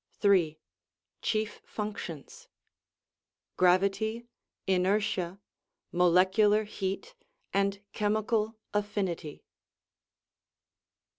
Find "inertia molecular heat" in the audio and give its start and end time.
4.65-7.13